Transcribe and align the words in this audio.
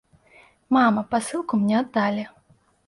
Мама, 0.77 1.03
пасылку 1.13 1.63
мне 1.63 1.75
аддалі. 1.85 2.29